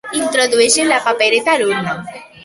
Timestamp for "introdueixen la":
0.19-0.97